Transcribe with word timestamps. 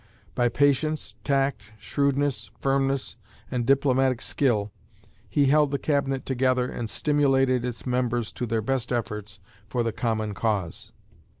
By 0.33 0.49
patience, 0.49 1.13
tact, 1.23 1.73
shrewdness, 1.77 2.49
firmness, 2.59 3.17
and 3.51 3.67
diplomatic 3.67 4.19
skill, 4.23 4.71
he 5.29 5.45
held 5.45 5.69
the 5.69 5.77
Cabinet 5.77 6.25
together 6.25 6.67
and 6.67 6.89
stimulated 6.89 7.63
its 7.63 7.85
members 7.85 8.31
to 8.31 8.47
their 8.47 8.63
best 8.63 8.91
efforts 8.91 9.37
for 9.67 9.83
the 9.83 9.93
common 9.93 10.33
cause. 10.33 10.91